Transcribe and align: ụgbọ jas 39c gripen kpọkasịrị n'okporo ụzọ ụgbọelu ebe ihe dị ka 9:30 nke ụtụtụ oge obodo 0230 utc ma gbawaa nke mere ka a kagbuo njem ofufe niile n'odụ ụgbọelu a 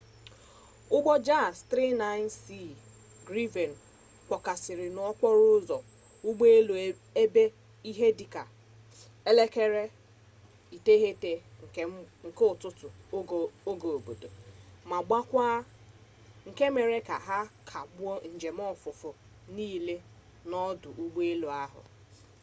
ụgbọ 0.95 1.13
jas 1.27 1.55
39c 1.71 2.45
gripen 3.27 3.71
kpọkasịrị 4.27 4.87
n'okporo 4.95 5.41
ụzọ 5.57 5.77
ụgbọelu 6.29 6.73
ebe 7.23 7.43
ihe 7.89 8.07
dị 8.17 8.25
ka 8.33 8.41
9:30 9.25 11.31
nke 12.31 12.41
ụtụtụ 12.51 12.87
oge 13.69 13.87
obodo 13.99 14.27
0230 14.27 14.27
utc 14.27 14.27
ma 14.89 14.97
gbawaa 15.07 15.57
nke 16.47 16.63
mere 16.75 16.97
ka 17.07 17.15
a 17.37 17.39
kagbuo 17.69 18.13
njem 18.35 18.57
ofufe 18.73 19.09
niile 19.55 19.95
n'odụ 20.49 20.89
ụgbọelu 21.03 21.47
a 21.61 21.63